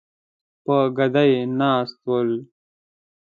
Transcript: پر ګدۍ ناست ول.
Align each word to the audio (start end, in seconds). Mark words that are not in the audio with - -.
پر 0.63 0.81
ګدۍ 0.97 1.31
ناست 1.59 1.99
ول. 2.09 2.31